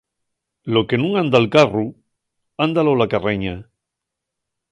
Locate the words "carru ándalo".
1.55-2.91